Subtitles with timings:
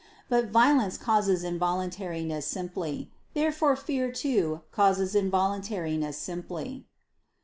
[0.29, 3.11] But violence causes involuntariness simply.
[3.35, 6.87] Therefore fear too causes involuntariness simply.